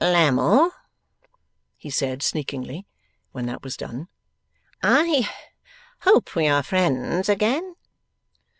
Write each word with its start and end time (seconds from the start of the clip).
'Lammle,' 0.03 0.71
he 1.77 1.91
said 1.91 2.23
sneakingly, 2.23 2.87
when 3.33 3.45
that 3.45 3.61
was 3.61 3.77
done, 3.77 4.07
'I 4.81 5.29
hope 5.99 6.33
we 6.35 6.47
are 6.47 6.63
friends 6.63 7.29
again? 7.29 7.75